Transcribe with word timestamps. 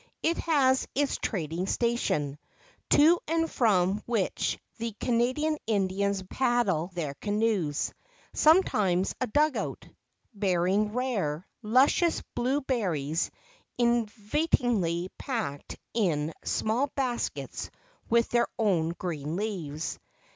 It 0.23 0.37
has 0.37 0.87
its 0.95 1.17
Trading 1.17 1.67
Station, 1.67 2.39
to 2.89 3.19
and 3.27 3.47
from 3.47 4.01
which 4.07 4.57
the 4.79 4.93
Canadian 4.99 5.59
Indians 5.67 6.23
paddle 6.23 6.89
their 6.95 7.13
canoes 7.13 7.93
sometimes 8.33 9.13
a 9.21 9.27
dugout 9.27 9.87
bearing 10.33 10.91
rare, 10.93 11.45
luscious 11.61 12.23
blue 12.33 12.61
berries 12.61 13.29
invitingly 13.77 15.09
packed 15.19 15.77
in 15.93 16.33
small 16.43 16.87
baskets 16.95 17.69
with 18.09 18.27
their 18.29 18.47
own 18.57 18.93
green 18.97 19.35
leaves. 19.35 19.99